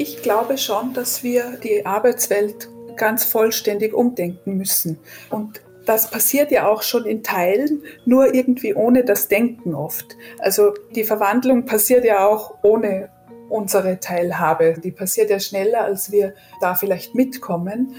[0.00, 4.98] ich glaube schon, dass wir die Arbeitswelt ganz vollständig umdenken müssen.
[5.28, 10.16] Und das passiert ja auch schon in Teilen, nur irgendwie ohne das Denken oft.
[10.38, 13.10] Also die Verwandlung passiert ja auch ohne
[13.50, 14.76] unsere Teilhabe.
[14.82, 17.96] Die passiert ja schneller, als wir da vielleicht mitkommen.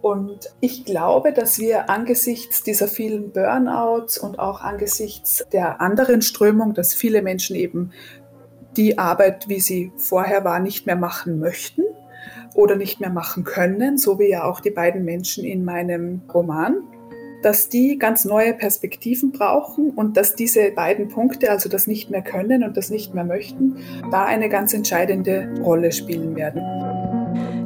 [0.00, 6.74] Und ich glaube, dass wir angesichts dieser vielen Burnouts und auch angesichts der anderen Strömung,
[6.74, 7.92] dass viele Menschen eben
[8.76, 11.82] die Arbeit, wie sie vorher war, nicht mehr machen möchten
[12.54, 16.82] oder nicht mehr machen können, so wie ja auch die beiden Menschen in meinem Roman,
[17.42, 22.22] dass die ganz neue Perspektiven brauchen und dass diese beiden Punkte, also das nicht mehr
[22.22, 23.76] können und das nicht mehr möchten,
[24.10, 27.11] da eine ganz entscheidende Rolle spielen werden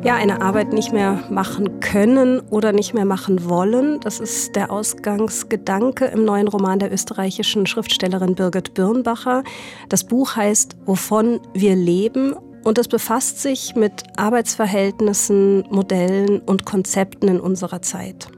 [0.02, 3.98] ja, eine Arbeit nicht mehr machen können oder nicht mehr machen wollen.
[4.00, 9.42] Das ist der Ausgangsgedanke im neuen Roman der österreichischen Schriftstellerin Birgit Birnbacher.
[9.88, 17.28] Das Buch heißt Wovon wir leben und es befasst sich mit Arbeitsverhältnissen, Modellen und Konzepten
[17.28, 18.28] in unserer Zeit.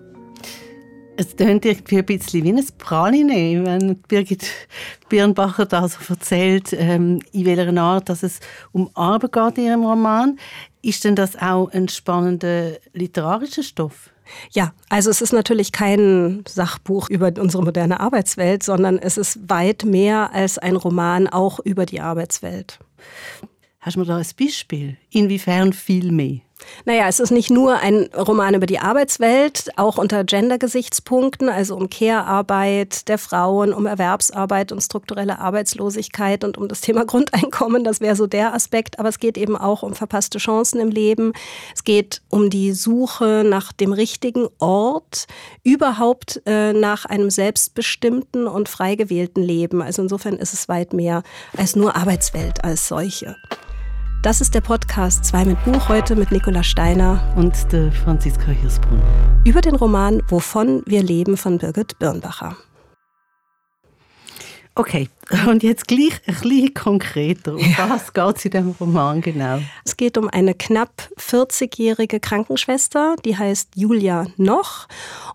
[1.21, 4.47] Es klingt irgendwie ein bisschen wie ein Praline, wenn Birgit
[5.09, 8.39] Birnbacher da so erzählt, ähm, in welcher Art dass es
[8.71, 10.39] um Arbeit geht in ihrem Roman.
[10.89, 14.09] Ist denn das auch ein spannender literarischer Stoff?
[14.53, 19.85] Ja, also es ist natürlich kein Sachbuch über unsere moderne Arbeitswelt, sondern es ist weit
[19.85, 22.79] mehr als ein Roman auch über die Arbeitswelt.
[23.81, 24.97] Hast du mir da ein Beispiel?
[25.11, 26.41] Inwiefern viel mehr?
[26.85, 31.89] Naja, es ist nicht nur ein Roman über die Arbeitswelt, auch unter Gender-Gesichtspunkten, also um
[31.91, 37.85] Care-Arbeit der Frauen, um Erwerbsarbeit und strukturelle Arbeitslosigkeit und um das Thema Grundeinkommen.
[37.85, 38.99] Das wäre so der Aspekt.
[38.99, 41.33] Aber es geht eben auch um verpasste Chancen im Leben.
[41.75, 45.27] Es geht um die Suche nach dem richtigen Ort,
[45.63, 49.83] überhaupt äh, nach einem selbstbestimmten und frei gewählten Leben.
[49.83, 51.23] Also insofern ist es weit mehr
[51.57, 53.37] als nur Arbeitswelt als solche.
[54.21, 59.01] Das ist der Podcast 2 mit Buch heute mit Nicola Steiner und der Franziska Hirsbrunn.
[59.45, 62.57] Über den Roman Wovon wir leben von Birgit Birnbacher.
[64.75, 65.09] Okay,
[65.49, 67.55] und jetzt gleich ein bisschen konkreter.
[67.55, 67.89] Um ja.
[67.89, 69.61] was geht es in dem Roman genau?
[69.85, 74.89] Es geht um eine knapp 40-jährige Krankenschwester, die heißt Julia Noch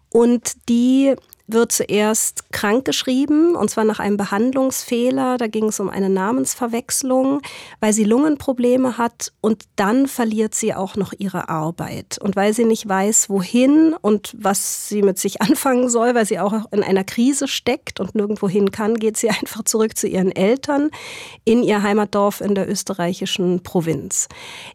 [0.09, 1.15] und die
[1.47, 5.37] wird zuerst krankgeschrieben, und zwar nach einem Behandlungsfehler.
[5.37, 7.41] Da ging es um eine Namensverwechslung,
[7.81, 12.17] weil sie Lungenprobleme hat und dann verliert sie auch noch ihre Arbeit.
[12.21, 16.39] Und weil sie nicht weiß, wohin und was sie mit sich anfangen soll, weil sie
[16.39, 20.31] auch in einer Krise steckt und nirgendwo hin kann, geht sie einfach zurück zu ihren
[20.31, 20.91] Eltern
[21.43, 24.29] in ihr Heimatdorf in der österreichischen Provinz.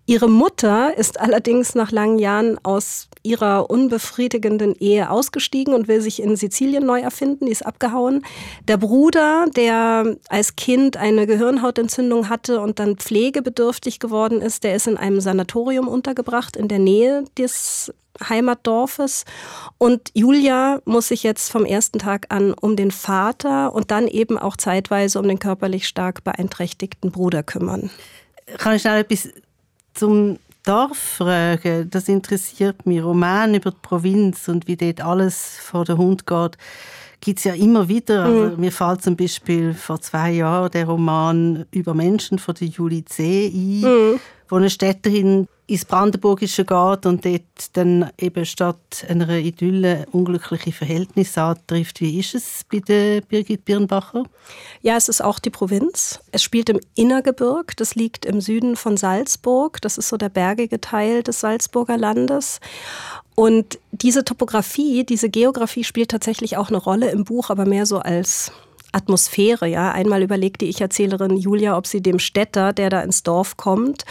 [0.04, 6.22] Ihre Mutter ist allerdings nach langen Jahren aus ihrer unbefriedigenden Ehe ausgestiegen und will sich
[6.22, 7.46] in Sizilien neu erfinden.
[7.46, 8.24] Die ist abgehauen.
[8.66, 14.86] Der Bruder, der als Kind eine Gehirnhautentzündung hatte und dann pflegebedürftig geworden ist, der ist
[14.86, 17.92] in einem Sanatorium untergebracht in der Nähe des
[18.26, 19.24] Heimatdorfes.
[19.78, 24.38] Und Julia muss sich jetzt vom ersten Tag an um den Vater und dann eben
[24.38, 27.90] auch zeitweise um den körperlich stark beeinträchtigten Bruder kümmern.
[28.58, 29.28] Kann ich noch etwas
[29.94, 33.02] zum Dorffragen, das interessiert mich.
[33.02, 36.58] Roman über die Provinz und wie dort alles vor der Hund geht,
[37.22, 38.28] gibt es ja immer wieder.
[38.28, 38.42] Mhm.
[38.42, 43.02] Also, mir fällt zum Beispiel vor zwei Jahren der Roman über Menschen von der Julie
[43.06, 43.46] C.
[43.46, 44.20] ein, mhm.
[44.50, 47.42] wo eine Städterin ins Brandenburgische geht und dort
[47.74, 52.00] dann eben statt einer Idylle unglückliche Verhältnisse antrifft.
[52.00, 54.24] Wie ist es bei der Birgit Birnbacher?
[54.80, 56.20] Ja, es ist auch die Provinz.
[56.32, 57.76] Es spielt im Innergebirg.
[57.76, 59.82] Das liegt im Süden von Salzburg.
[59.82, 62.60] Das ist so der bergige Teil des Salzburger Landes.
[63.34, 67.98] Und diese Topografie, diese Geografie spielt tatsächlich auch eine Rolle im Buch, aber mehr so
[67.98, 68.52] als
[68.92, 69.66] Atmosphäre.
[69.66, 74.04] Ja, einmal überlegt die Ich-Erzählerin Julia, ob sie dem Städter, der da ins Dorf kommt,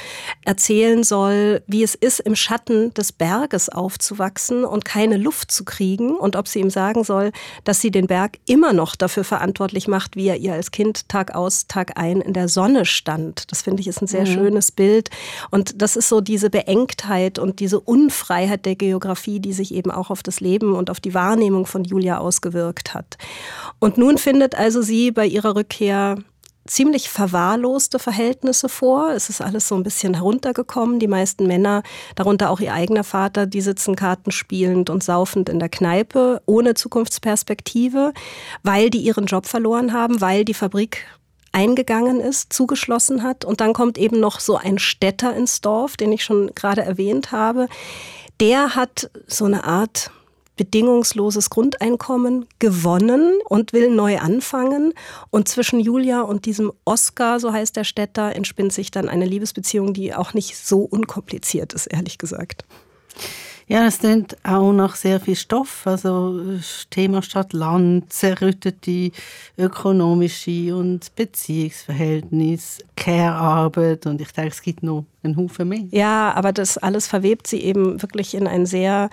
[0.45, 6.15] erzählen soll, wie es ist, im Schatten des Berges aufzuwachsen und keine Luft zu kriegen
[6.15, 7.31] und ob sie ihm sagen soll,
[7.63, 11.33] dass sie den Berg immer noch dafür verantwortlich macht, wie er ihr als Kind Tag
[11.33, 13.51] aus, Tag ein in der Sonne stand.
[13.51, 14.33] Das finde ich ist ein sehr mhm.
[14.33, 15.09] schönes Bild
[15.49, 20.11] und das ist so diese Beengtheit und diese Unfreiheit der Geografie, die sich eben auch
[20.11, 23.17] auf das Leben und auf die Wahrnehmung von Julia ausgewirkt hat.
[23.79, 26.17] Und nun findet also also sie bei ihrer Rückkehr
[26.65, 29.11] ziemlich verwahrloste Verhältnisse vor.
[29.11, 30.99] Es ist alles so ein bisschen heruntergekommen.
[30.99, 31.83] Die meisten Männer,
[32.15, 38.11] darunter auch ihr eigener Vater, die sitzen kartenspielend und saufend in der Kneipe, ohne Zukunftsperspektive,
[38.61, 41.05] weil die ihren Job verloren haben, weil die Fabrik
[41.53, 43.45] eingegangen ist, zugeschlossen hat.
[43.45, 47.31] Und dann kommt eben noch so ein Städter ins Dorf, den ich schon gerade erwähnt
[47.31, 47.69] habe.
[48.41, 50.11] Der hat so eine Art
[50.57, 54.93] bedingungsloses Grundeinkommen gewonnen und will neu anfangen.
[55.29, 59.93] Und zwischen Julia und diesem Oscar, so heißt der Städter, entspinnt sich dann eine Liebesbeziehung,
[59.93, 62.65] die auch nicht so unkompliziert ist, ehrlich gesagt.
[63.69, 65.85] Ja, es klingt auch nach sehr viel Stoff.
[65.85, 66.39] Also
[66.89, 69.11] Thema Stadt-Land, zerrüttete
[69.57, 75.83] ökonomische und Beziehungsverhältnisse, Care-Arbeit und ich denke, es gibt noch einen Haufen mehr.
[75.91, 79.09] Ja, aber das alles verwebt sie eben wirklich in ein sehr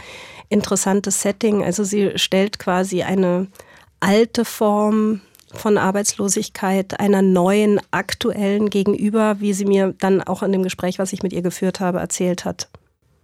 [0.51, 1.65] interessantes Setting.
[1.65, 3.49] Also sie stellt quasi eine
[3.99, 5.21] alte Form
[5.53, 11.13] von Arbeitslosigkeit einer neuen, aktuellen gegenüber, wie sie mir dann auch in dem Gespräch, was
[11.13, 12.69] ich mit ihr geführt habe, erzählt hat.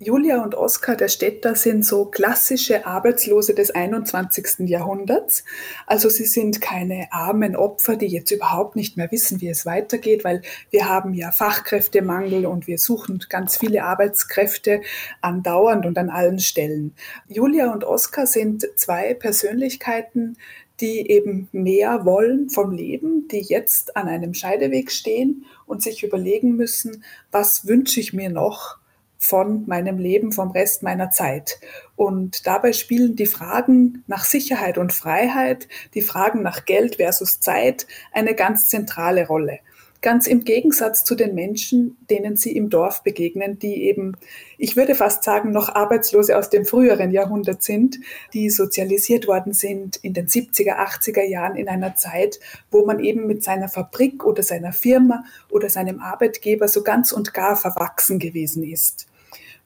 [0.02, 4.60] Julia und Oskar der Städter sind so klassische Arbeitslose des 21.
[4.60, 5.44] Jahrhunderts.
[5.86, 10.24] Also sie sind keine armen Opfer, die jetzt überhaupt nicht mehr wissen, wie es weitergeht,
[10.24, 14.80] weil wir haben ja Fachkräftemangel und wir suchen ganz viele Arbeitskräfte
[15.20, 16.94] andauernd und an allen Stellen.
[17.28, 20.38] Julia und Oskar sind zwei Persönlichkeiten,
[20.80, 26.56] die eben mehr wollen vom Leben, die jetzt an einem Scheideweg stehen und sich überlegen
[26.56, 28.79] müssen, was wünsche ich mir noch
[29.20, 31.60] von meinem Leben, vom Rest meiner Zeit.
[31.94, 37.86] Und dabei spielen die Fragen nach Sicherheit und Freiheit, die Fragen nach Geld versus Zeit
[38.12, 39.60] eine ganz zentrale Rolle.
[40.02, 44.16] Ganz im Gegensatz zu den Menschen, denen sie im Dorf begegnen, die eben,
[44.56, 47.98] ich würde fast sagen, noch Arbeitslose aus dem früheren Jahrhundert sind,
[48.32, 52.40] die sozialisiert worden sind in den 70er, 80er Jahren in einer Zeit,
[52.70, 57.34] wo man eben mit seiner Fabrik oder seiner Firma oder seinem Arbeitgeber so ganz und
[57.34, 59.09] gar verwachsen gewesen ist.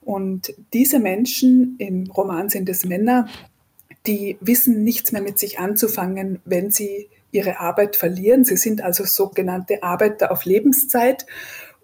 [0.05, 3.27] Und diese Menschen, im Roman sind es Männer,
[4.05, 8.45] die wissen nichts mehr mit sich anzufangen, wenn sie ihre Arbeit verlieren.
[8.45, 11.25] Sie sind also sogenannte Arbeiter auf Lebenszeit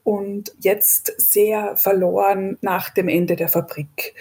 [0.03, 4.13] und jetzt sehr verloren nach dem Ende der Fabrik.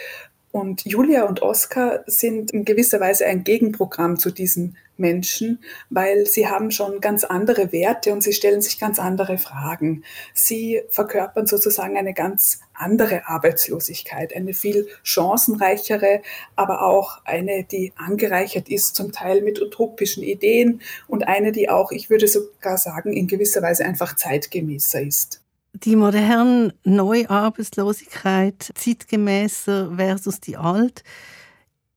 [0.50, 6.46] Und Julia und Oskar sind in gewisser Weise ein Gegenprogramm zu diesen Menschen, weil sie
[6.46, 10.04] haben schon ganz andere Werte und sie stellen sich ganz andere Fragen.
[10.34, 16.22] Sie verkörpern sozusagen eine ganz andere Arbeitslosigkeit, eine viel chancenreichere,
[16.56, 21.90] aber auch eine, die angereichert ist zum Teil mit utopischen Ideen und eine, die auch,
[21.90, 25.40] ich würde sogar sagen, in gewisser Weise einfach zeitgemäßer ist
[25.72, 31.04] die moderne Neuarbeitslosigkeit, zeitgemäßer versus die alt.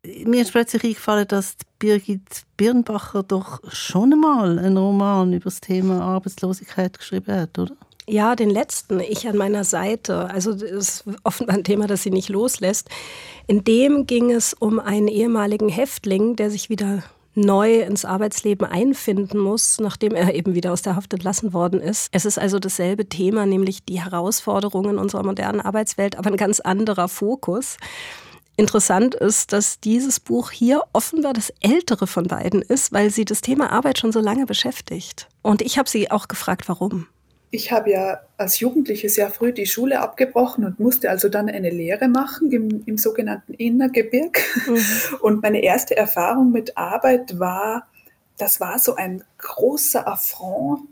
[0.06, 6.02] Mir ist plötzlich eingefallen, dass Birgit Birnbacher doch schon einmal einen Roman über das Thema
[6.02, 7.76] Arbeitslosigkeit geschrieben hat, oder?
[8.06, 10.30] Ja, den letzten, ich an meiner Seite.
[10.30, 12.90] Also das ist offenbar ein Thema, das sie nicht loslässt.
[13.48, 17.04] In dem ging es um einen ehemaligen Häftling, der sich wieder
[17.36, 22.10] neu ins Arbeitsleben einfinden muss, nachdem er eben wieder aus der Haft entlassen worden ist.
[22.12, 27.08] Es ist also dasselbe Thema, nämlich die Herausforderungen unserer modernen Arbeitswelt, aber ein ganz anderer
[27.08, 27.78] Fokus.
[28.56, 33.42] Interessant ist, dass dieses Buch hier offenbar das ältere von beiden ist, weil sie das
[33.42, 35.28] Thema Arbeit schon so lange beschäftigt.
[35.42, 37.08] Und ich habe sie auch gefragt, warum.
[37.50, 41.70] Ich habe ja als Jugendliche sehr früh die Schule abgebrochen und musste also dann eine
[41.70, 44.40] Lehre machen im, im sogenannten Innergebirg.
[44.68, 45.18] Mhm.
[45.22, 47.88] Und meine erste Erfahrung mit Arbeit war,
[48.38, 50.88] das war so ein großer Affront,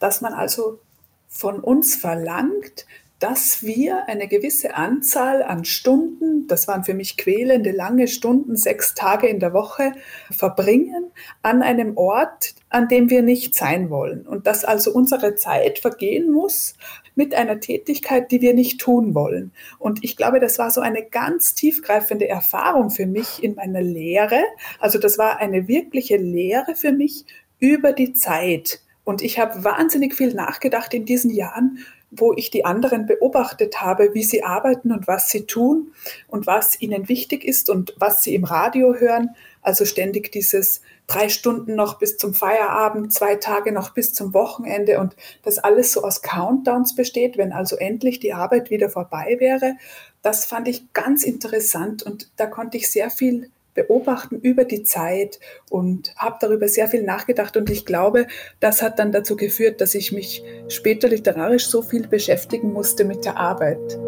[0.00, 0.80] dass man also
[1.28, 2.86] von uns verlangt,
[3.18, 8.94] dass wir eine gewisse Anzahl an Stunden, das waren für mich quälende lange Stunden, sechs
[8.94, 9.92] Tage in der Woche,
[10.30, 11.10] verbringen
[11.42, 14.26] an einem Ort, an dem wir nicht sein wollen.
[14.26, 16.74] Und dass also unsere Zeit vergehen muss
[17.14, 19.52] mit einer Tätigkeit, die wir nicht tun wollen.
[19.78, 24.40] Und ich glaube, das war so eine ganz tiefgreifende Erfahrung für mich in meiner Lehre.
[24.78, 27.24] Also das war eine wirkliche Lehre für mich
[27.58, 28.80] über die Zeit.
[29.04, 31.78] Und ich habe wahnsinnig viel nachgedacht in diesen Jahren
[32.10, 35.92] wo ich die anderen beobachtet habe, wie sie arbeiten und was sie tun
[36.28, 39.30] und was ihnen wichtig ist und was sie im Radio hören.
[39.62, 45.00] Also ständig dieses drei Stunden noch bis zum Feierabend, zwei Tage noch bis zum Wochenende
[45.00, 49.74] und das alles so aus Countdowns besteht, wenn also endlich die Arbeit wieder vorbei wäre.
[50.22, 55.38] Das fand ich ganz interessant und da konnte ich sehr viel beobachten über die Zeit
[55.70, 57.56] und habe darüber sehr viel nachgedacht.
[57.56, 58.26] Und ich glaube,
[58.58, 63.24] das hat dann dazu geführt, dass ich mich später literarisch so viel beschäftigen musste mit
[63.24, 63.98] der Arbeit.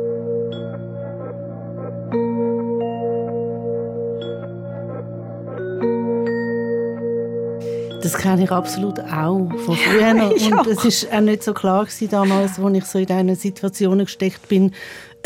[8.09, 9.99] Das kenne ich absolut auch von früher.
[10.39, 13.35] Ja, und es ist auch nicht so klar gewesen damals, als ich so in diesen
[13.35, 14.73] Situationen gesteckt bin,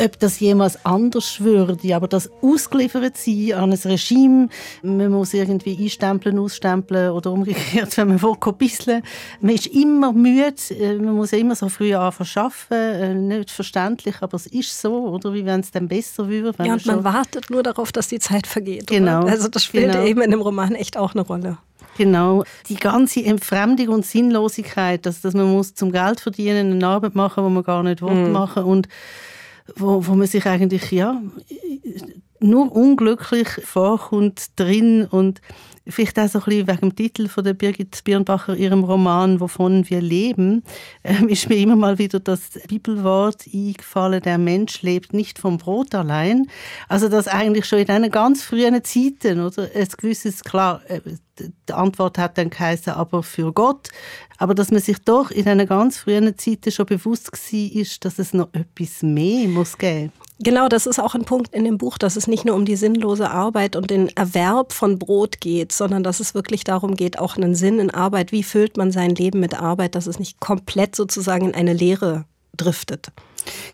[0.01, 1.77] ob das jemals anders würde.
[1.95, 4.49] Aber das ausgeliefert sein an ein Regime,
[4.83, 9.03] man muss irgendwie einstempeln, ausstempeln oder umgekehrt, wenn man will, bisschen.
[9.41, 13.31] Man ist immer müde, äh, man muss ja immer so früh anfangen zu arbeiten.
[13.31, 15.33] Äh, nicht verständlich, aber es ist so, oder?
[15.35, 16.53] Wie wenn es dann besser würde.
[16.65, 18.87] Ja, und man wartet nur darauf, dass die Zeit vergeht.
[18.87, 19.23] Genau.
[19.23, 19.33] Oder?
[19.33, 20.05] Also das spielt genau.
[20.05, 21.59] eben in dem Roman echt auch eine Rolle.
[21.99, 22.45] Genau.
[22.69, 27.45] Die ganze Entfremdung und Sinnlosigkeit, dass, dass man muss zum Geld verdienen eine Arbeit machen,
[27.45, 28.33] wo man gar nicht will mm.
[28.33, 28.89] machen und
[29.77, 31.21] wo, wo man sich eigentlich ja
[32.43, 35.41] nur unglücklich vorkommt drin und
[35.87, 39.89] vielleicht auch so ein bisschen wegen dem Titel von der Birgit Birnbacher, ihrem Roman «Wovon
[39.89, 40.63] wir leben»,
[41.03, 45.95] äh, ist mir immer mal wieder das Bibelwort eingefallen, der Mensch lebt nicht vom Brot
[45.95, 46.47] allein.
[46.89, 51.01] Also dass eigentlich schon in einer ganz frühen Zeiten, oder, ein gewisses, klar, äh,
[51.41, 53.89] die Antwort hat dann geheißen, aber für Gott.
[54.39, 58.19] Aber dass man sich doch in einer ganz frühen Zeit schon bewusst war, ist, dass
[58.19, 61.99] es noch etwas mehr muss geben Genau, das ist auch ein Punkt in dem Buch,
[61.99, 66.03] dass es nicht nur um die sinnlose Arbeit und den Erwerb von Brot geht, sondern
[66.03, 68.33] dass es wirklich darum geht, auch einen Sinn in Arbeit.
[68.33, 72.25] Wie füllt man sein Leben mit Arbeit, dass es nicht komplett sozusagen in eine Leere
[72.57, 73.13] driftet?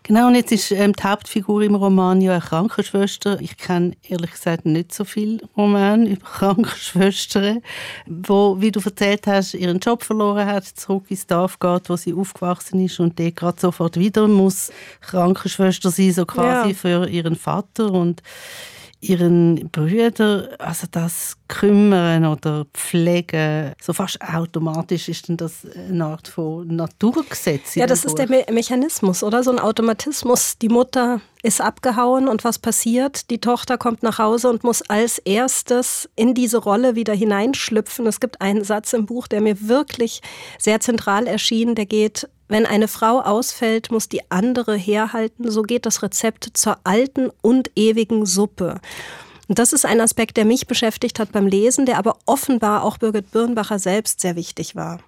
[0.03, 3.39] Genau, und jetzt ist ähm, die Hauptfigur im Roman ja eine Krankenschwester.
[3.39, 7.61] Ich kenne ehrlich gesagt nicht so viel Roman über Krankenschwestern,
[8.07, 12.13] wo, wie du erzählt hast, ihren Job verloren hat, zurück ins Dorf geht, wo sie
[12.13, 14.71] aufgewachsen ist und dort gerade sofort wieder muss
[15.01, 16.75] Krankenschwester sein, so quasi ja.
[16.75, 18.23] für ihren Vater und
[19.01, 26.27] ihren Brüder, also das kümmern oder pflegen, so fast automatisch ist denn das eine Art
[26.27, 27.75] von Naturgesetz.
[27.75, 29.41] Ja, das ist der Me Mechanismus, oder?
[29.43, 30.57] So ein Automatismus.
[30.57, 33.29] Die Mutter ist abgehauen und was passiert?
[33.29, 38.05] Die Tochter kommt nach Hause und muss als erstes in diese Rolle wieder hineinschlüpfen.
[38.05, 40.21] Es gibt einen Satz im Buch, der mir wirklich
[40.57, 45.49] sehr zentral erschien, der geht wenn eine Frau ausfällt, muss die andere herhalten.
[45.49, 48.81] So geht das Rezept zur alten und ewigen Suppe.
[49.47, 52.97] Und das ist ein Aspekt, der mich beschäftigt hat beim Lesen, der aber offenbar auch
[52.97, 54.99] Birgit Birnbacher selbst sehr wichtig war.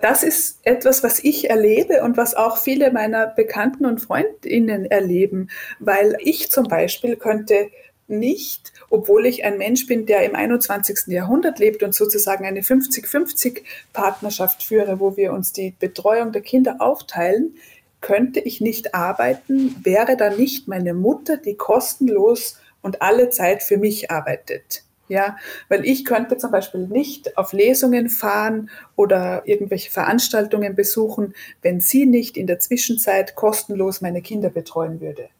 [0.00, 5.50] Das ist etwas, was ich erlebe und was auch viele meiner Bekannten und Freundinnen erleben,
[5.80, 7.70] weil ich zum Beispiel könnte
[8.08, 11.08] nicht, obwohl ich ein Mensch bin, der im 21.
[11.08, 13.62] Jahrhundert lebt und sozusagen eine 50-50
[13.92, 17.54] Partnerschaft führe, wo wir uns die Betreuung der Kinder aufteilen,
[18.00, 23.76] könnte ich nicht arbeiten, wäre da nicht meine Mutter, die kostenlos und alle Zeit für
[23.76, 24.84] mich arbeitet.
[25.08, 25.38] Ja,
[25.70, 32.04] weil ich könnte zum Beispiel nicht auf Lesungen fahren oder irgendwelche Veranstaltungen besuchen, wenn sie
[32.04, 35.30] nicht in der Zwischenzeit kostenlos meine Kinder betreuen würde.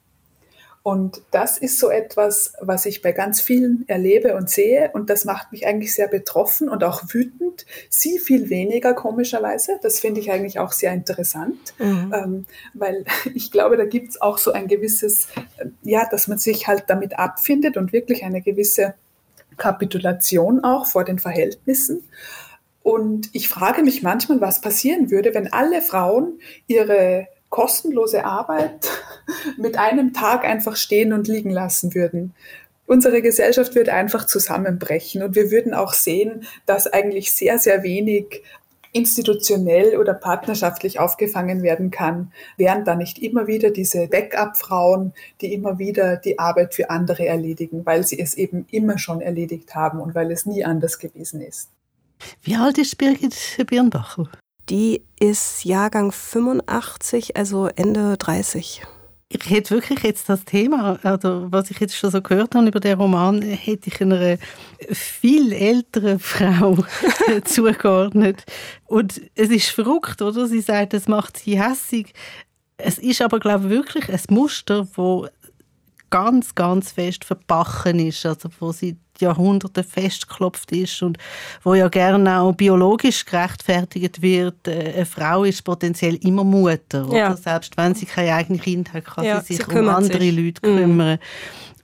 [0.88, 4.90] Und das ist so etwas, was ich bei ganz vielen erlebe und sehe.
[4.95, 7.66] Und das macht mich eigentlich sehr betroffen und auch wütend.
[7.90, 9.78] Sie viel weniger, komischerweise.
[9.83, 12.14] Das finde ich eigentlich auch sehr interessant, mhm.
[12.16, 13.04] ähm, weil
[13.35, 15.28] ich glaube, da gibt es auch so ein gewisses,
[15.59, 18.95] äh, ja, dass man sich halt damit abfindet und wirklich eine gewisse
[19.59, 22.02] Kapitulation auch vor den Verhältnissen.
[22.83, 28.88] Und ich frage mich manchmal, was passieren würde, wenn alle Frauen ihre kostenlose Arbeit
[29.57, 32.35] mit einem Tag einfach stehen und liegen lassen würden.
[32.87, 38.43] Unsere Gesellschaft würde einfach zusammenbrechen und wir würden auch sehen, dass eigentlich sehr, sehr wenig
[38.93, 45.78] institutionell oder partnerschaftlich aufgefangen werden kann, während da nicht immer wieder diese Backup-Frauen, die immer
[45.78, 50.14] wieder die Arbeit für andere erledigen, weil sie es eben immer schon erledigt haben und
[50.14, 51.71] weil es nie anders gewesen ist.
[52.43, 53.37] Wie alt ist Birgit
[53.67, 54.31] Birnbacher?
[54.70, 58.82] Die ist Jahrgang 85, also Ende 30.
[59.30, 62.80] Ich hätte wirklich jetzt das Thema, also was ich jetzt schon so gehört habe über
[62.80, 64.38] den Roman, hätte ich einer
[64.90, 66.76] viel älteren Frau
[67.44, 68.44] zugeordnet.
[68.87, 70.46] Und es ist verrückt, oder?
[70.46, 72.12] Sie sagt, es macht sie hässig.
[72.76, 75.28] Es ist aber, glaube ich, wirklich ein Muster, wo
[76.11, 81.19] ganz, ganz fest verbachen ist, also wo sie Jahrhunderte festgeklopft ist und
[81.65, 87.07] wo ja gerne auch biologisch gerechtfertigt wird, äh, eine Frau ist potenziell immer Mutter.
[87.12, 87.37] Ja.
[87.37, 90.37] Selbst wenn sie keine eigenen Kinder hat, kann ja, sie sich sie um andere sich.
[90.37, 90.77] Leute mhm.
[90.77, 91.12] kümmern.
[91.12, 91.19] Mhm.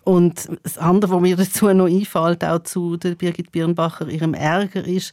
[0.05, 4.85] Und das andere, was mir dazu noch einfällt, auch zu der Birgit Birnbacher, ihrem Ärger,
[4.85, 5.13] ist,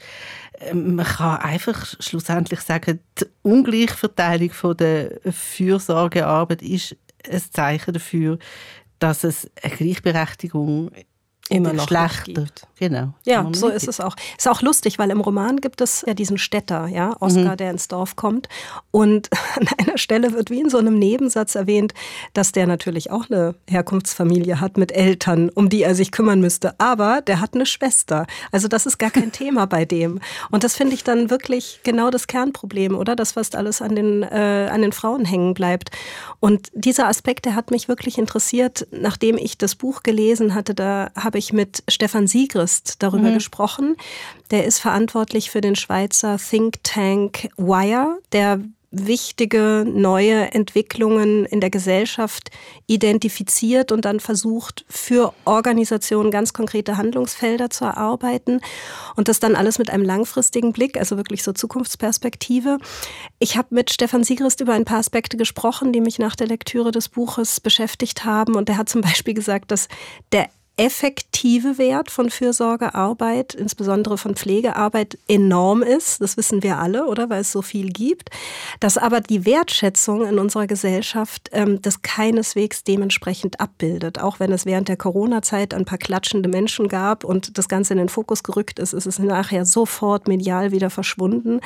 [0.60, 6.98] ähm, man kann einfach schlussendlich sagen, die Ungleichverteilung von der Fürsorgearbeit ist
[7.30, 8.38] ein Zeichen dafür,
[9.02, 10.92] dass es eine Gleichberechtigung
[11.52, 12.44] immer noch schlechter.
[12.44, 12.68] Gibt.
[12.82, 13.14] Genau.
[13.26, 14.16] Ja, so ist es auch.
[14.38, 17.58] Ist auch lustig, weil im Roman gibt es ja diesen Städter, ja, Oscar, mhm.
[17.58, 18.50] der ins Dorf kommt.
[18.90, 19.30] Und
[19.60, 21.94] an einer Stelle wird wie in so einem Nebensatz erwähnt,
[22.34, 26.74] dass der natürlich auch eine Herkunftsfamilie hat mit Eltern, um die er sich kümmern müsste.
[26.80, 28.26] Aber der hat eine Schwester.
[28.52, 30.20] Also das ist gar kein Thema bei dem.
[30.50, 33.16] Und das finde ich dann wirklich genau das Kernproblem, oder?
[33.16, 35.92] Das fast alles an den, äh, an den Frauen hängen bleibt.
[36.40, 38.88] Und dieser Aspekt, der hat mich wirklich interessiert.
[38.92, 43.36] Nachdem ich das Buch gelesen hatte, da habe ich mit Stefan Siegres Jurist darüber mhm.
[43.36, 43.96] gesprochen.
[44.50, 48.62] Der ist verantwortlich für den Schweizer Think Tank Wire, der
[48.94, 52.50] wichtige neue Entwicklungen in der Gesellschaft
[52.88, 58.60] identifiziert und dann versucht, für Organisationen ganz konkrete Handlungsfelder zu erarbeiten
[59.16, 62.80] und das dann alles mit einem langfristigen Blick, also wirklich so Zukunftsperspektive.
[63.40, 66.92] Ich habe mit Stefan Siegrist über ein paar Aspekte gesprochen, die mich nach der Lektüre
[66.92, 69.88] des Buches beschäftigt haben und er hat zum Beispiel gesagt, dass
[70.34, 76.22] der effektive Wert von Fürsorgearbeit, insbesondere von Pflegearbeit, enorm ist.
[76.22, 77.30] Das wissen wir alle, oder?
[77.30, 78.30] Weil es so viel gibt.
[78.80, 84.20] Dass aber die Wertschätzung in unserer Gesellschaft ähm, das keineswegs dementsprechend abbildet.
[84.20, 88.00] Auch wenn es während der Corona-Zeit ein paar klatschende Menschen gab und das Ganze in
[88.00, 91.60] den Fokus gerückt ist, ist es nachher sofort medial wieder verschwunden.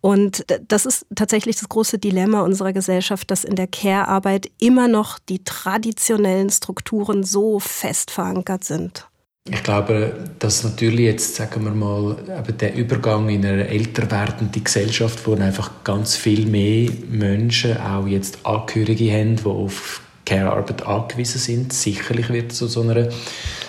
[0.00, 5.18] Und das ist tatsächlich das große Dilemma unserer Gesellschaft, dass in der Care-Arbeit immer noch
[5.20, 9.06] die traditionellen Strukturen so fest verankert verankert sind?
[9.50, 14.60] Ich glaube, dass natürlich jetzt, sagen wir mal, eben der Übergang in eine älter werdende
[14.60, 21.38] Gesellschaft, wo einfach ganz viel mehr Menschen auch jetzt Angehörige haben, die auf Care-Arbeit angewiesen
[21.38, 23.08] sind, sicherlich wird zu so einer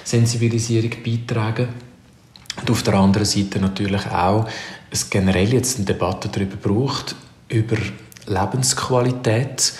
[0.03, 1.69] Sensibilisierung beitragen.
[2.59, 4.49] Und auf der anderen Seite natürlich auch
[4.91, 7.15] es generell jetzt eine Debatte darüber braucht,
[7.47, 7.77] über
[8.25, 9.71] Lebensqualität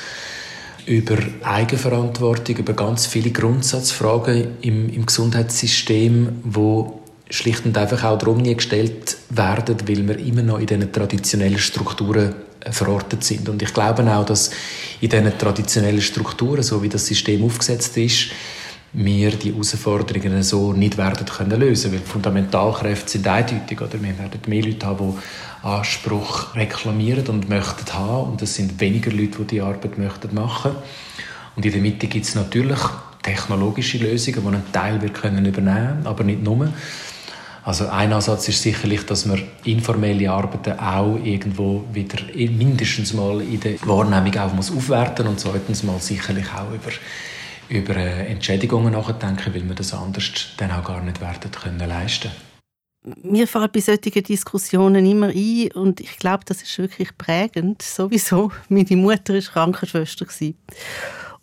[0.89, 8.37] über Eigenverantwortung, über ganz viele Grundsatzfragen im, im Gesundheitssystem, wo schlicht und einfach auch darum
[8.37, 13.47] nie gestellt werden, weil wir immer noch in diesen traditionellen Strukturen äh, verortet sind.
[13.49, 14.49] Und ich glaube auch, dass
[14.99, 18.29] in diesen traditionellen Strukturen, so wie das System aufgesetzt ist,
[18.93, 24.01] wir die Herausforderungen so nicht werden können lösen, weil Fundamentalkräfte sind eindeutig, oder?
[24.01, 25.13] Wir werden mehr Leute haben,
[25.61, 30.33] die Anspruch reklamieren und möchten haben, und es sind weniger Leute, die die Arbeit möchten
[30.33, 30.71] machen.
[31.55, 32.79] Und in der Mitte gibt es natürlich
[33.21, 36.69] technologische Lösungen, die einen Teil wir können übernehmen, aber nicht nur.
[37.63, 43.59] Also ein Ansatz ist sicherlich, dass man informelle Arbeiten auch irgendwo wieder mindestens mal in
[43.59, 46.89] der Wahrnehmung auch muss und zweitens mal sicherlich auch über
[47.69, 52.31] über äh, Entschädigungen nachdenken, weil wir das anders dann auch gar nicht werden können leisten
[53.23, 57.81] mir fällt bei solchen Diskussionen immer ein und ich glaube, das ist wirklich prägend.
[57.81, 60.25] Sowieso, meine Mutter war Krankenschwester.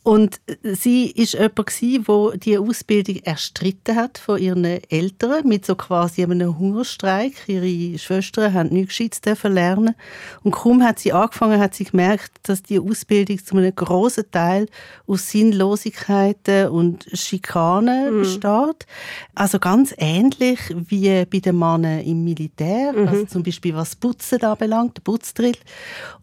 [0.06, 6.22] Und sie ist jemand, der die Ausbildung erstritten hat von ihren Eltern mit so quasi
[6.22, 7.32] einem Hungerstreik.
[7.48, 9.96] Ihre Schwestern haben nichts Gescheites lernen.
[10.44, 14.68] Und kaum hat sie angefangen, hat sie gemerkt, dass die Ausbildung zu einem großen Teil
[15.08, 18.18] aus Sinnlosigkeiten und Schikanen mhm.
[18.20, 18.86] besteht.
[19.34, 23.08] Also ganz ähnlich wie bei den Männern im Militär, mhm.
[23.08, 25.56] also zum Beispiel was Putzen anbelangt, der Putzdrill.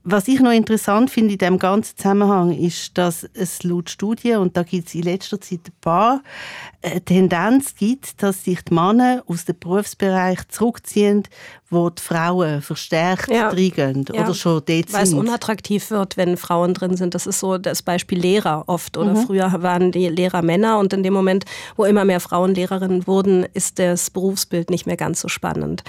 [0.06, 4.55] Was ich noch interessant finde in diesem ganzen Zusammenhang ist, dass es laut Studien, und
[4.57, 6.21] da gibt es in letzter Zeit ein paar,
[6.81, 11.23] eine Tendenz gibt, dass sich die Männer aus dem Berufsbereich zurückziehen,
[11.69, 13.49] wo die Frauen verstärkt ja.
[13.49, 14.23] reingehen ja.
[14.23, 17.15] oder schon dort Weil es unattraktiv wird, wenn Frauen drin sind.
[17.15, 18.97] Das ist so das Beispiel Lehrer oft.
[18.97, 19.25] Oder mhm.
[19.25, 23.45] früher waren die Lehrer Männer und in dem Moment, wo immer mehr Frauen Lehrerinnen wurden,
[23.53, 25.83] ist das Berufsbild nicht mehr ganz so spannend.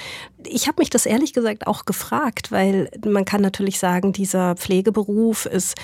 [0.46, 5.46] Ich habe mich das ehrlich gesagt auch gefragt, weil man kann natürlich sagen, dieser Pflegeberuf
[5.46, 5.74] ist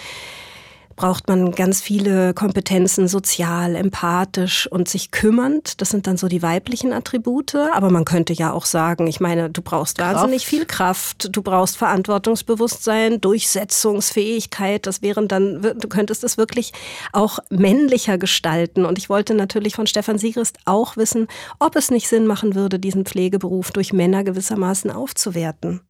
[1.01, 5.81] braucht man ganz viele Kompetenzen, sozial, empathisch und sich kümmernd.
[5.81, 7.55] Das sind dann so die weiblichen Attribute.
[7.55, 10.17] Aber man könnte ja auch sagen, ich meine, du brauchst Kraft.
[10.17, 14.87] wahnsinnig viel Kraft, du brauchst Verantwortungsbewusstsein, Durchsetzungsfähigkeit.
[14.87, 16.75] Das wären dann, du könntest es wirklich
[17.15, 18.85] auch männlicher gestalten.
[18.85, 22.79] Und ich wollte natürlich von Stefan Siegrist auch wissen, ob es nicht Sinn machen würde,
[22.79, 25.81] diesen Pflegeberuf durch Männer gewissermaßen aufzuwerten.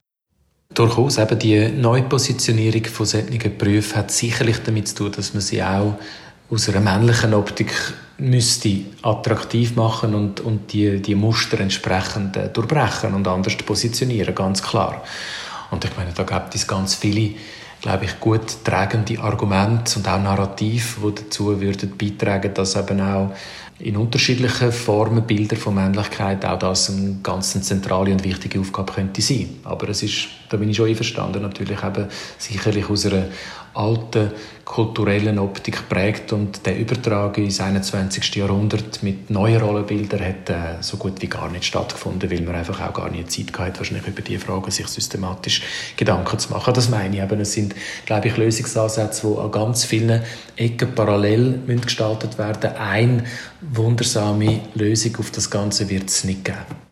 [0.72, 1.18] Durchaus.
[1.18, 5.98] Eben die Neupositionierung von solchen Berufen hat sicherlich damit zu tun, dass man sie auch
[6.48, 7.72] aus einer männlichen Optik
[8.18, 14.62] müsste attraktiv machen und, und die, die Muster entsprechend äh, durchbrechen und anders positionieren, ganz
[14.62, 15.02] klar.
[15.70, 17.34] Und ich meine, da gibt es ganz viele,
[17.80, 23.32] glaube ich, gut tragende Argumente und auch Narrative, die dazu würden beitragen, dass eben auch
[23.78, 29.22] in unterschiedlichen Formen, Bilder von Männlichkeit auch das eine ganz zentrale und wichtige Aufgabe könnte
[29.22, 29.60] sein.
[29.64, 33.26] Aber es ist Da bin ich schon einverstanden, natürlich eben sicherlich aus einer
[33.74, 34.30] alten
[34.64, 38.36] kulturellen Optik prägt und der Übertrag ins 21.
[38.36, 42.80] Jahrhundert mit neuen Rollenbildern hat äh, so gut wie gar nicht stattgefunden, weil man einfach
[42.80, 45.62] auch gar nicht Zeit gehabt wahrscheinlich über diese Fragen sich systematisch
[45.96, 46.72] Gedanken zu machen.
[46.72, 47.40] Das meine ich eben.
[47.40, 47.74] Es sind,
[48.06, 50.22] glaube ich, Lösungsansätze, die an ganz vielen
[50.56, 52.76] Ecken parallel müssen gestaltet werden.
[52.76, 53.24] Eine
[53.60, 56.90] wundersame Lösung auf das Ganze wird es nicht geben.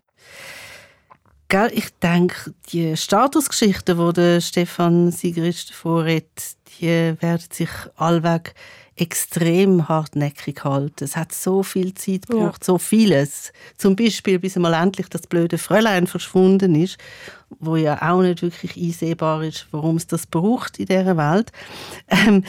[1.51, 8.55] Gell, ich denke, die Statusgeschichten, die Stefan Sigrist vorredet, die werden sich allweg
[9.01, 11.05] extrem hartnäckig halten.
[11.05, 12.67] Es hat so viel Zeit gebraucht, ja.
[12.67, 13.53] so vieles.
[13.77, 16.99] Zum Beispiel, bis einmal endlich das blöde Fräulein verschwunden ist,
[17.61, 21.53] wo ja auch nicht wirklich einsehbar ist, warum es das braucht in dieser Welt.
[22.09, 22.45] Ähm,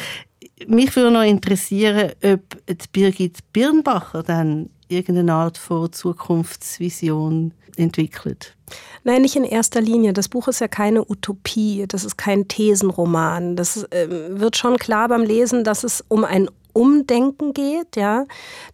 [0.67, 8.55] mich würde noch interessieren, ob Birgit Birnbacher dann irgendeine Art von Zukunftsvision entwickelt?
[9.03, 10.13] Nein, nicht in erster Linie.
[10.13, 13.55] Das Buch ist ja keine Utopie, das ist kein Thesenroman.
[13.55, 18.25] Das äh, wird schon klar beim Lesen, dass es um ein Umdenken geht, ja,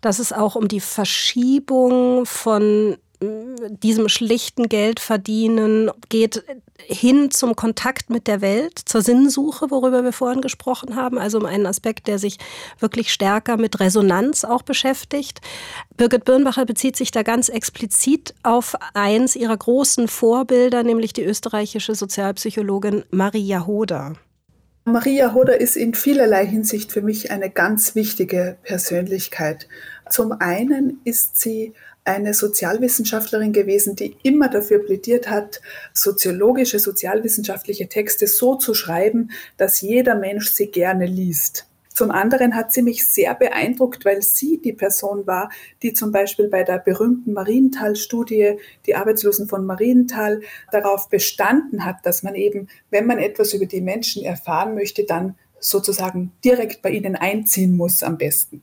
[0.02, 6.44] dass es auch um die Verschiebung von diesem schlichten Geldverdienen geht
[6.78, 11.46] hin zum Kontakt mit der Welt, zur Sinnsuche, worüber wir vorhin gesprochen haben, also um
[11.46, 12.38] einen Aspekt, der sich
[12.80, 15.42] wirklich stärker mit Resonanz auch beschäftigt.
[15.98, 21.96] Birgit Birnbacher bezieht sich da ganz explizit auf eins ihrer großen Vorbilder, nämlich die österreichische
[21.96, 24.14] Sozialpsychologin Maria Hoder.
[24.88, 29.68] Maria Hoder ist in vielerlei Hinsicht für mich eine ganz wichtige Persönlichkeit.
[30.12, 31.74] Zum einen ist sie
[32.06, 35.60] eine Sozialwissenschaftlerin gewesen, die immer dafür plädiert hat,
[35.92, 41.68] soziologische, sozialwissenschaftliche Texte so zu schreiben, dass jeder Mensch sie gerne liest.
[41.96, 45.50] Zum anderen hat sie mich sehr beeindruckt, weil sie die Person war,
[45.82, 50.42] die zum Beispiel bei der berühmten Marienthal-Studie, die Arbeitslosen von Marienthal,
[50.72, 55.36] darauf bestanden hat, dass man eben, wenn man etwas über die Menschen erfahren möchte, dann
[55.62, 58.62] sozusagen direkt bei ihnen einziehen muss am besten.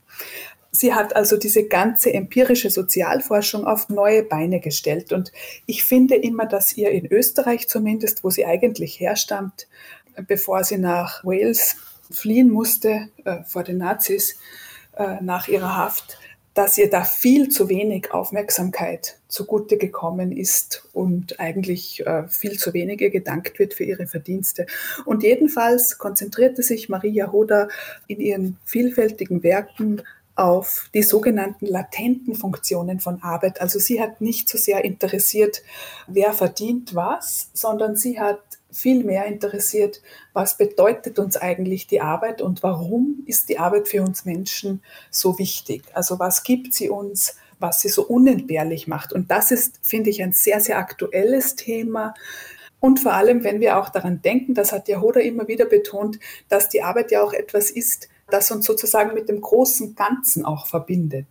[0.75, 5.13] Sie hat also diese ganze empirische Sozialforschung auf neue Beine gestellt.
[5.13, 5.31] Und
[5.67, 9.67] ich finde immer, dass ihr in Österreich zumindest, wo sie eigentlich herstammt,
[10.27, 11.77] bevor sie nach Wales
[12.09, 14.39] fliehen musste äh, vor den Nazis
[14.97, 16.17] äh, nach ihrer Haft,
[16.55, 22.73] dass ihr da viel zu wenig Aufmerksamkeit zugute gekommen ist und eigentlich äh, viel zu
[22.73, 24.65] wenig gedankt wird für ihre Verdienste.
[25.05, 27.67] Und jedenfalls konzentrierte sich Maria Hoda
[28.07, 30.01] in ihren vielfältigen Werken
[30.35, 33.61] auf die sogenannten latenten Funktionen von Arbeit.
[33.61, 35.61] Also sie hat nicht so sehr interessiert,
[36.07, 38.41] wer verdient was, sondern sie hat
[38.71, 40.01] viel mehr interessiert,
[40.33, 45.37] was bedeutet uns eigentlich die Arbeit und warum ist die Arbeit für uns Menschen so
[45.37, 45.83] wichtig?
[45.93, 49.13] Also was gibt sie uns, was sie so unentbehrlich macht?
[49.13, 52.15] Und das ist, finde ich, ein sehr, sehr aktuelles Thema.
[52.79, 56.19] Und vor allem, wenn wir auch daran denken, das hat Jahoda immer wieder betont,
[56.49, 60.67] dass die Arbeit ja auch etwas ist, das uns sozusagen mit dem großen Ganzen auch
[60.67, 61.27] verbindet.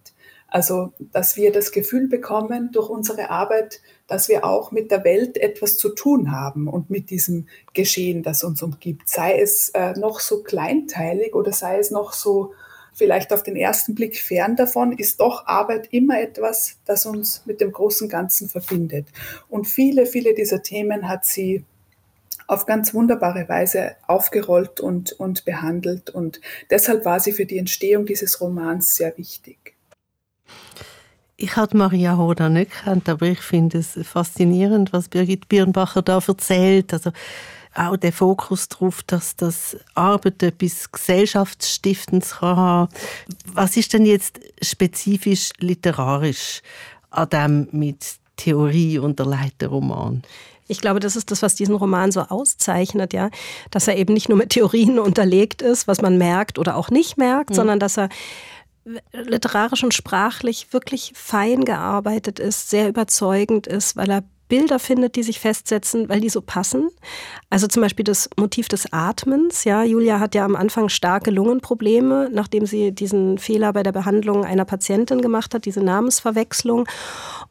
[0.53, 5.39] Also, dass wir das Gefühl bekommen durch unsere Arbeit, dass wir auch mit der Welt
[5.39, 9.09] etwas zu tun haben und mit diesem Geschehen, das uns umgibt.
[9.09, 12.53] Sei es äh, noch so kleinteilig oder sei es noch so
[12.93, 17.63] vielleicht auf den ersten Blick fern davon, ist doch Arbeit immer etwas, das uns mit
[17.63, 19.07] dem großen Ganzen verbindet.
[19.49, 21.65] Und viele, viele dieser Themen hat sie
[22.47, 26.11] auf ganz wunderbare Weise aufgerollt und, und behandelt.
[26.11, 29.75] Und deshalb war sie für die Entstehung dieses Romans sehr wichtig.
[31.37, 36.21] Ich hatte Maria Hoda nicht gekannt, aber ich finde es faszinierend, was Birgit Birnbacher da
[36.25, 36.93] erzählt.
[36.93, 37.11] Also
[37.75, 42.93] auch der Fokus darauf, dass das Arbeit etwas Gesellschaftsstiftendes kann haben.
[43.47, 46.63] Was ist denn jetzt spezifisch literarisch
[47.11, 50.23] an dem mit Theorie unterleiteten Roman?
[50.69, 53.31] Ich glaube, das ist das, was diesen Roman so auszeichnet, ja,
[53.71, 57.19] dass er eben nicht nur mit Theorien unterlegt ist, was man merkt oder auch nicht
[57.19, 57.55] merkt, mhm.
[57.55, 58.09] sondern dass er
[59.13, 65.23] literarisch und sprachlich wirklich fein gearbeitet ist, sehr überzeugend ist, weil er Bilder findet, die
[65.23, 66.91] sich festsetzen, weil die so passen.
[67.49, 69.65] Also zum Beispiel das Motiv des Atmens.
[69.65, 74.45] Ja, Julia hat ja am Anfang starke Lungenprobleme, nachdem sie diesen Fehler bei der Behandlung
[74.45, 76.87] einer Patientin gemacht hat, diese Namensverwechslung.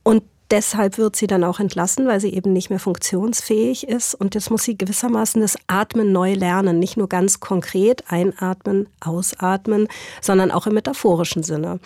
[0.03, 4.13] Und Deshalb wird sie dann auch entlassen, weil sie eben nicht mehr funktionsfähig ist.
[4.13, 6.77] Und jetzt muss sie gewissermaßen das Atmen neu lernen.
[6.77, 9.87] Nicht nur ganz konkret einatmen, ausatmen,
[10.19, 11.79] sondern auch im metaphorischen Sinne.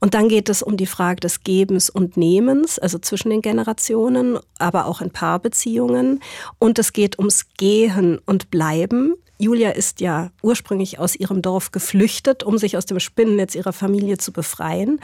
[0.00, 4.40] Und dann geht es um die Frage des Gebens und Nehmens, also zwischen den Generationen,
[4.58, 6.20] aber auch in Paarbeziehungen.
[6.58, 12.42] Und es geht ums Gehen und Bleiben Julia ist ja ursprünglich aus ihrem Dorf geflüchtet,
[12.42, 15.00] um sich aus dem Spinnennetz ihrer Familie zu befreien.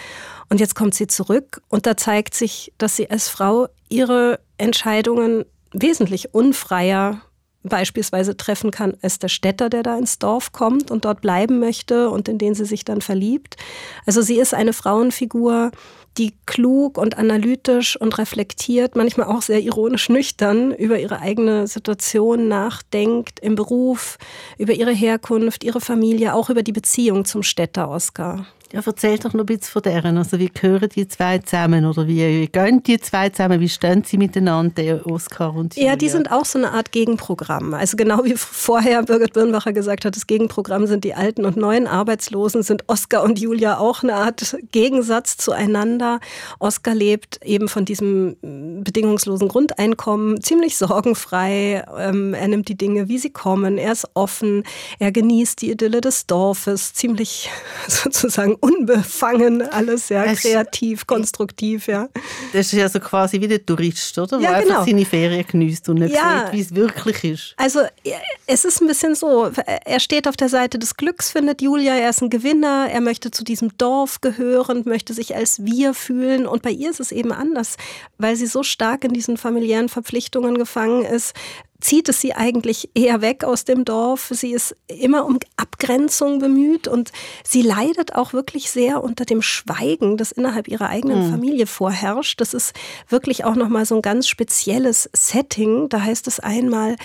[0.50, 5.44] Und jetzt kommt sie zurück und da zeigt sich, dass sie als Frau ihre Entscheidungen
[5.72, 7.22] wesentlich unfreier
[7.64, 12.10] beispielsweise treffen kann als der Städter, der da ins Dorf kommt und dort bleiben möchte
[12.10, 13.56] und in den sie sich dann verliebt.
[14.04, 15.70] Also sie ist eine Frauenfigur,
[16.18, 22.48] die klug und analytisch und reflektiert, manchmal auch sehr ironisch nüchtern über ihre eigene Situation
[22.48, 24.18] nachdenkt, im Beruf,
[24.58, 28.46] über ihre Herkunft, ihre Familie, auch über die Beziehung zum Städter Oscar.
[28.74, 30.18] Ja, erzähl doch noch ein bisschen von deren.
[30.18, 33.60] Also wie gehören die zwei zusammen oder wie, wie gehen die zwei zusammen?
[33.60, 35.90] Wie stehen sie miteinander, der Oskar und Julia?
[35.90, 37.72] Ja, die sind auch so eine Art Gegenprogramm.
[37.72, 41.86] Also genau wie vorher Birgit Birnbacher gesagt hat, das Gegenprogramm sind die alten und neuen
[41.86, 46.18] Arbeitslosen, sind Oskar und Julia auch eine Art Gegensatz zueinander.
[46.58, 48.34] Oskar lebt eben von diesem
[48.82, 51.84] bedingungslosen Grundeinkommen ziemlich sorgenfrei.
[51.96, 53.78] Ähm, er nimmt die Dinge, wie sie kommen.
[53.78, 54.64] Er ist offen.
[54.98, 57.50] Er genießt die Idylle des Dorfes ziemlich
[57.86, 62.08] sozusagen unbefangen, alles sehr es, kreativ, konstruktiv, ja.
[62.52, 64.40] Das ist ja so quasi wie der Tourist, oder?
[64.40, 64.74] Ja, Wo genau.
[64.74, 66.46] einfach seine Ferien genießt und nicht ja.
[66.46, 67.54] sieht, wie es wirklich ist.
[67.58, 67.80] Also
[68.46, 69.50] es ist ein bisschen so,
[69.84, 73.30] er steht auf der Seite des Glücks, findet Julia, er ist ein Gewinner, er möchte
[73.30, 77.32] zu diesem Dorf gehören, möchte sich als wir fühlen und bei ihr ist es eben
[77.32, 77.76] anders,
[78.16, 81.34] weil sie so stark in diesen familiären Verpflichtungen gefangen ist,
[81.84, 84.30] zieht es sie eigentlich eher weg aus dem Dorf.
[84.30, 87.12] Sie ist immer um Abgrenzung bemüht und
[87.44, 91.30] sie leidet auch wirklich sehr unter dem Schweigen, das innerhalb ihrer eigenen mhm.
[91.30, 92.40] Familie vorherrscht.
[92.40, 92.74] Das ist
[93.10, 95.90] wirklich auch nochmal so ein ganz spezielles Setting.
[95.90, 96.96] Da heißt es einmal,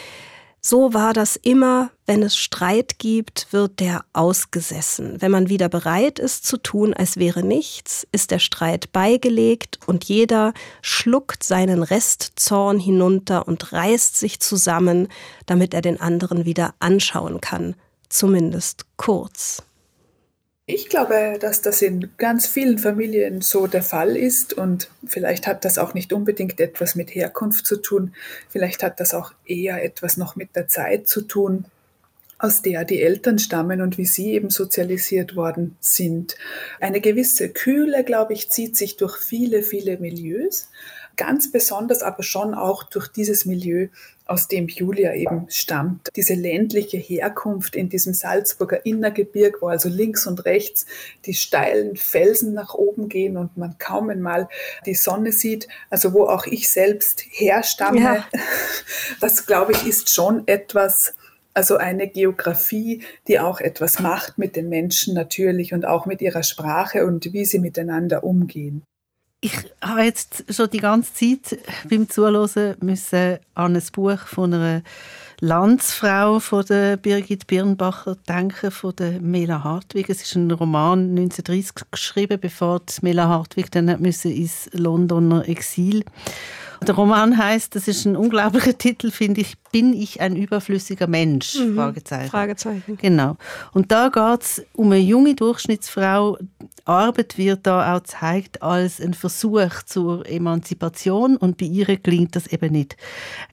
[0.61, 5.21] so war das immer, wenn es Streit gibt, wird der ausgesessen.
[5.21, 10.05] Wenn man wieder bereit ist zu tun, als wäre nichts, ist der Streit beigelegt und
[10.05, 15.07] jeder schluckt seinen Restzorn hinunter und reißt sich zusammen,
[15.45, 17.75] damit er den anderen wieder anschauen kann,
[18.09, 19.63] zumindest kurz.
[20.71, 25.65] Ich glaube, dass das in ganz vielen Familien so der Fall ist und vielleicht hat
[25.65, 28.13] das auch nicht unbedingt etwas mit Herkunft zu tun,
[28.49, 31.65] vielleicht hat das auch eher etwas noch mit der Zeit zu tun,
[32.37, 36.35] aus der die Eltern stammen und wie sie eben sozialisiert worden sind.
[36.79, 40.69] Eine gewisse Kühle, glaube ich, zieht sich durch viele, viele Milieus,
[41.17, 43.87] ganz besonders aber schon auch durch dieses Milieu
[44.29, 46.09] aus dem Julia eben stammt.
[46.15, 50.85] Diese ländliche Herkunft in diesem Salzburger Innergebirg, wo also links und rechts
[51.25, 54.47] die steilen Felsen nach oben gehen und man kaum einmal
[54.85, 58.27] die Sonne sieht, also wo auch ich selbst herstamme, ja.
[59.21, 61.15] das glaube ich ist schon etwas,
[61.55, 66.43] also eine Geografie, die auch etwas macht mit den Menschen natürlich und auch mit ihrer
[66.43, 68.83] Sprache und wie sie miteinander umgehen.
[69.41, 74.81] Ich habe jetzt schon die ganze Zeit beim Zuhören müssen an ein Buch von einer
[75.39, 80.09] Landsfrau von der Birgit Birnbacher denken, von der Mela Hartwig.
[80.09, 86.03] Es ist ein Roman 1930 geschrieben, bevor Mela Hartwig dann ins Londoner Exil.
[86.87, 91.55] Der Roman heißt, das ist ein unglaublicher Titel, finde ich, bin ich ein überflüssiger Mensch?
[91.55, 91.75] Mhm.
[91.75, 92.29] Fragezeichen.
[92.29, 92.97] Fragezeichen.
[92.97, 93.35] Genau.
[93.73, 96.37] Und da geht es um eine junge Durchschnittsfrau.
[96.85, 102.47] Arbeit wird da auch gezeigt als ein Versuch zur Emanzipation und bei ihr gelingt das
[102.47, 102.97] eben nicht.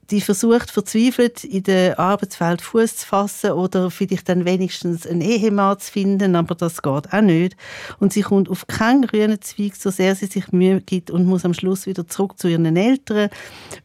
[0.09, 5.77] Die versucht verzweifelt in der Arbeitswelt Fuß zu fassen oder vielleicht dann wenigstens einen Ehemann
[5.79, 7.57] zu finden, aber das geht auch nicht.
[7.99, 11.45] Und sie kommt auf keinen grünen Zweig, so sehr sie sich Mühe gibt und muss
[11.45, 13.16] am Schluss wieder zurück zu ihren Eltern,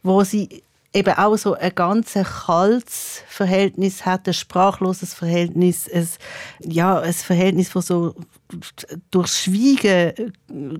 [0.01, 6.07] wo sie eben auch so ein ganz kaltes Verhältnis hat, ein sprachloses Verhältnis, ein,
[6.59, 8.13] ja, ein Verhältnis, das so
[9.09, 10.33] durch Schweigen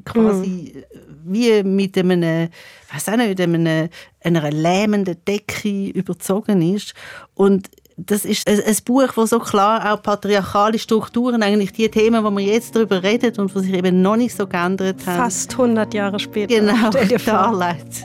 [0.05, 1.33] quasi mm.
[1.33, 2.49] wie mit einem,
[2.91, 3.89] weiß auch nicht, einem,
[4.23, 6.93] einer lähmenden Decke überzogen ist.
[7.33, 12.23] Und das ist ein, ein Buch, das so klar auch patriarchale Strukturen, eigentlich die Themen,
[12.23, 15.17] wo wir jetzt darüber reden und die sich eben noch nicht so geändert haben.
[15.17, 16.53] Fast 100 Jahre später.
[16.53, 16.89] Genau,
[17.25, 18.03] darlegt.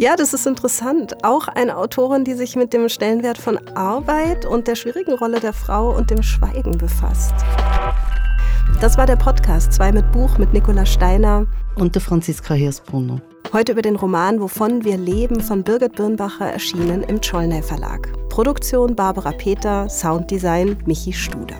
[0.00, 1.24] Ja, das ist interessant.
[1.24, 5.52] Auch eine Autorin, die sich mit dem Stellenwert von Arbeit und der schwierigen Rolle der
[5.52, 7.34] Frau und dem Schweigen befasst.
[8.80, 13.20] Das war der Podcast 2 mit Buch mit Nicola Steiner und der Franziska Hirsbrunner.
[13.52, 18.08] Heute über den Roman Wovon wir leben von Birgit Birnbacher erschienen im Czollner Verlag.
[18.28, 21.56] Produktion Barbara Peter, Sounddesign Michi Studer.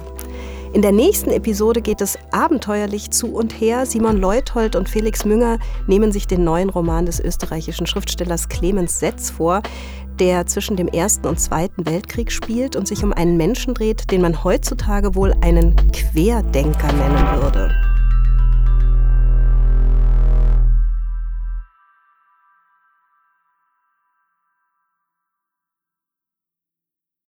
[0.74, 3.86] In der nächsten Episode geht es abenteuerlich zu und her.
[3.86, 9.30] Simon Leuthold und Felix Münger nehmen sich den neuen Roman des österreichischen Schriftstellers Clemens Setz
[9.30, 9.62] vor,
[10.18, 14.20] der zwischen dem Ersten und Zweiten Weltkrieg spielt und sich um einen Menschen dreht, den
[14.20, 17.97] man heutzutage wohl einen Querdenker nennen würde.